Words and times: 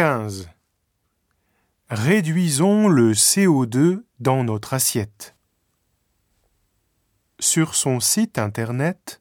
15. 0.00 0.48
Réduisons 1.90 2.88
le 2.88 3.12
CO2 3.12 4.02
dans 4.18 4.44
notre 4.44 4.72
assiette. 4.72 5.36
Sur 7.38 7.74
son 7.74 8.00
site 8.00 8.38
internet, 8.38 9.20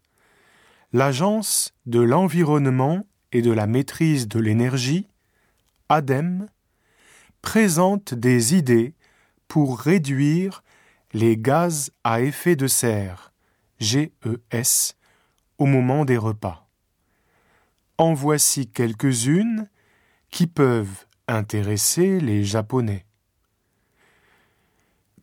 l'Agence 0.94 1.74
de 1.86 2.00
l'environnement 2.00 3.06
et 3.34 3.42
de 3.42 3.52
la 3.52 3.68
maîtrise 3.68 4.30
de 4.30 4.40
l'énergie, 4.40 5.10
ADEME, 5.90 6.48
présente 7.42 8.14
des 8.14 8.56
idées 8.56 8.96
pour 9.50 9.82
réduire 9.82 10.64
les 11.12 11.36
gaz 11.36 11.92
à 12.06 12.22
effet 12.22 12.56
de 12.56 12.68
serre, 12.68 13.34
GES, 13.82 14.96
au 15.58 15.66
moment 15.66 16.06
des 16.06 16.16
repas. 16.16 16.70
En 17.98 18.14
voici 18.14 18.70
quelques-unes 18.70 19.68
qui 20.30 20.48
peuvent 20.48 21.06
intéresser 21.28 22.20
les 22.20 22.44
Japonais. 22.44 23.06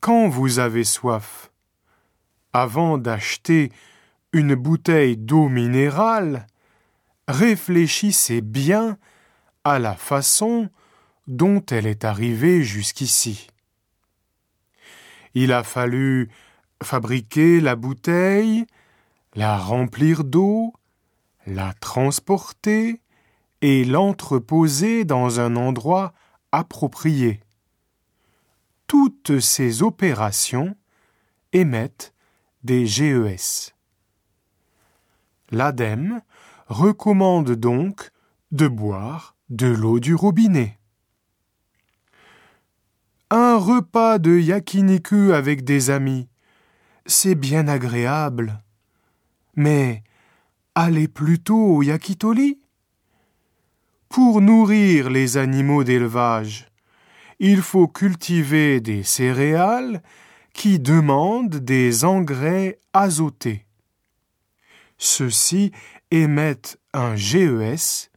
Quand 0.01 0.29
vous 0.29 0.59
avez 0.59 0.85
soif, 0.85 1.51
avant 2.53 2.99
d'acheter 2.99 3.73
une 4.33 4.55
bouteille 4.55 5.17
d'eau 5.17 5.49
minérale, 5.49 6.47
réfléchissez 7.29 8.41
bien 8.41 8.99
à 9.65 9.79
la 9.79 9.95
façon 9.95 10.71
dont 11.27 11.65
elle 11.71 11.87
est 11.87 12.05
arrivée 12.05 12.63
jusqu'ici. 12.63 13.49
Il 15.35 15.53
a 15.53 15.65
fallu 15.65 16.31
fabriquer 16.83 17.61
la 17.61 17.77
bouteille, 17.77 18.67
la 19.35 19.59
remplir 19.59 20.25
d'eau, 20.25 20.73
la 21.47 21.75
transporter 21.75 23.01
et 23.63 23.85
l'entreposer 23.85 25.05
dans 25.05 25.41
un 25.41 25.57
endroit 25.57 26.13
approprié. 26.53 27.41
Toutes 28.87 29.41
ces 29.41 29.83
opérations 29.83 30.77
émettent 31.53 32.15
des 32.63 32.87
GES. 32.87 33.75
L'ADEME 35.51 36.21
recommande 36.69 37.53
donc 37.53 38.11
de 38.53 38.69
boire 38.69 39.37
de 39.49 39.67
l'eau 39.67 40.01
du 40.01 40.15
robinet. 40.15 40.79
Un 43.31 43.57
repas 43.57 44.19
de 44.19 44.39
yakiniku 44.39 45.33
avec 45.33 45.65
des 45.65 45.91
amis, 45.91 46.29
c'est 47.07 47.35
bien 47.35 47.67
agréable. 47.69 48.63
Mais 49.55 50.03
allez 50.75 51.09
plutôt 51.09 51.77
au 51.77 51.83
yakitori. 51.83 52.61
Pour 54.17 54.41
nourrir 54.41 55.11
les 55.11 55.37
animaux 55.37 55.85
d'élevage, 55.85 56.69
il 57.39 57.61
faut 57.61 57.87
cultiver 57.87 58.81
des 58.81 59.03
céréales 59.03 60.03
qui 60.55 60.79
demandent 60.79 61.57
des 61.57 62.07
engrais 62.07 62.79
azotés. 62.95 63.67
Ceux-ci 64.97 65.71
émettent 66.11 66.79
un 66.95 67.15
GES, 67.15 68.11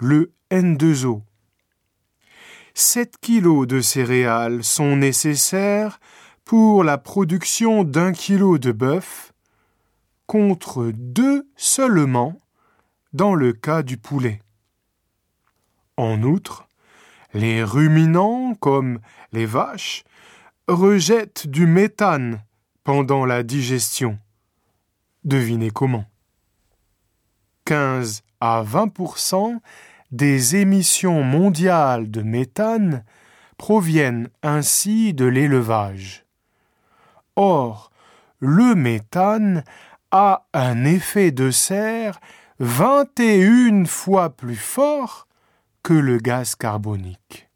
le 0.00 0.32
N2O. 0.50 1.22
7 2.74 3.14
kilos 3.20 3.68
de 3.68 3.80
céréales 3.80 4.64
sont 4.64 4.96
nécessaires 4.96 6.00
pour 6.44 6.82
la 6.82 6.98
production 6.98 7.84
d'un 7.84 8.10
kilo 8.10 8.58
de 8.58 8.72
bœuf, 8.72 9.32
contre 10.26 10.90
deux 10.92 11.46
seulement 11.54 12.40
dans 13.12 13.36
le 13.36 13.52
cas 13.52 13.84
du 13.84 13.96
poulet. 13.96 14.40
En 16.00 16.22
outre, 16.22 16.66
les 17.34 17.62
ruminants, 17.62 18.54
comme 18.54 19.00
les 19.32 19.44
vaches, 19.44 20.02
rejettent 20.66 21.46
du 21.46 21.66
méthane 21.66 22.42
pendant 22.84 23.26
la 23.26 23.42
digestion. 23.42 24.18
Devinez 25.24 25.70
comment. 25.70 26.06
15 27.66 28.22
à 28.40 28.62
20% 28.62 29.58
des 30.10 30.56
émissions 30.56 31.22
mondiales 31.22 32.10
de 32.10 32.22
méthane 32.22 33.04
proviennent 33.58 34.30
ainsi 34.42 35.12
de 35.12 35.26
l'élevage. 35.26 36.24
Or, 37.36 37.90
le 38.38 38.74
méthane 38.74 39.64
a 40.12 40.46
un 40.54 40.86
effet 40.86 41.30
de 41.30 41.50
serre 41.50 42.20
21 42.58 43.84
fois 43.84 44.30
plus 44.30 44.56
fort 44.56 45.26
que 45.82 45.92
le 45.92 46.18
gaz 46.18 46.54
carbonique. 46.54 47.48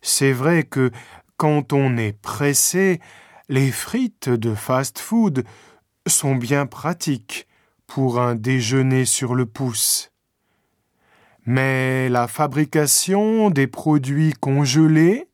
C'est 0.00 0.32
vrai 0.32 0.64
que 0.64 0.90
quand 1.36 1.72
on 1.72 1.96
est 1.96 2.12
pressé, 2.20 3.00
les 3.48 3.70
frites 3.70 4.28
de 4.28 4.54
fast-food 4.54 5.44
sont 6.06 6.34
bien 6.34 6.66
pratiques 6.66 7.46
pour 7.86 8.20
un 8.20 8.34
déjeuner 8.34 9.04
sur 9.04 9.34
le 9.34 9.46
pouce. 9.46 10.10
Mais 11.44 12.08
la 12.08 12.28
fabrication 12.28 13.50
des 13.50 13.66
produits 13.66 14.32
congelés 14.32 15.28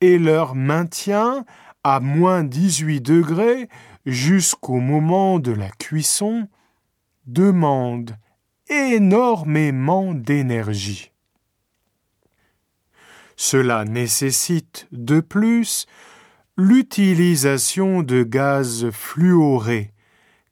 et 0.00 0.18
leur 0.18 0.54
maintien 0.54 1.44
à 1.84 2.00
moins 2.00 2.44
18 2.44 3.00
degrés 3.00 3.68
jusqu'au 4.06 4.78
moment 4.78 5.38
de 5.38 5.52
la 5.52 5.68
cuisson 5.70 6.48
demandent 7.26 8.16
énormément 8.72 10.14
d'énergie. 10.14 11.12
Cela 13.36 13.84
nécessite 13.84 14.86
de 14.92 15.20
plus 15.20 15.86
l'utilisation 16.56 18.02
de 18.02 18.22
gaz 18.22 18.90
fluorés 18.90 19.92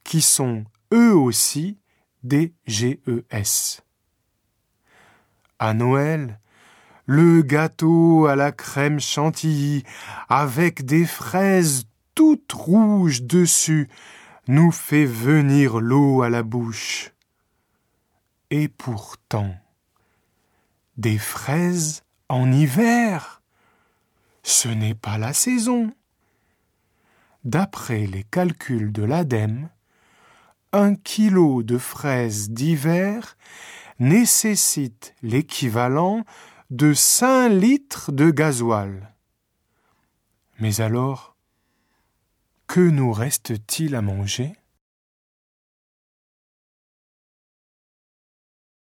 qui 0.05 0.21
sont 0.21 0.65
eux 0.93 1.15
aussi 1.15 1.79
des 2.23 2.53
GES. 2.67 3.83
À 5.59 5.75
Noël, 5.75 6.41
le 7.07 7.43
gâteau 7.43 8.27
à 8.27 8.37
la 8.37 8.53
crème 8.53 9.01
chantilly 9.01 9.85
avec 10.29 10.85
des 10.85 11.07
fraises 11.07 11.85
toutes 12.15 12.53
rouges 12.53 13.23
dessus 13.23 13.89
nous 14.49 14.73
fait 14.73 15.05
venir 15.05 15.81
l'eau 15.81 16.23
à 16.23 16.29
la 16.29 16.43
bouche. 16.43 17.13
Et 18.51 18.69
pourtant, 18.69 19.55
des 20.97 21.19
fraises 21.19 22.03
en 22.29 22.51
hiver, 22.51 23.43
ce 24.43 24.69
n'est 24.69 24.95
pas 24.95 25.19
la 25.19 25.33
saison. 25.33 25.95
D'après 27.45 28.07
les 28.07 28.25
calculs 28.25 28.93
de 28.93 29.05
l'ADEME, 29.05 29.69
un 30.73 30.95
kilo 30.95 31.63
de 31.63 31.79
fraises 31.79 32.51
d'hiver 32.51 33.37
nécessite 33.99 35.15
l'équivalent 35.23 36.25
de 36.71 36.93
5 36.93 37.49
litres 37.49 38.13
de 38.13 38.31
gasoil. 38.31 39.13
Mais 40.59 40.81
alors, 40.81 41.37
que 42.67 42.81
nous 42.81 43.13
reste-t-il 43.13 43.95
à 43.95 44.03
manger? 44.03 44.60